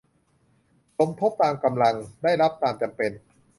[0.97, 3.11] สมทบตามกำลัง ได้รับตามจำเป็น